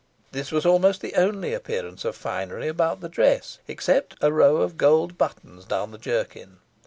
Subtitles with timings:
[0.31, 4.75] This was almost the only appearance of finery about the dress, except a row of
[4.75, 6.57] gold buttons down the jerkin.